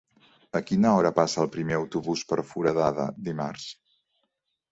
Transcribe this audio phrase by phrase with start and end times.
[0.59, 3.67] A quina hora passa el primer autobús per Foradada dimarts?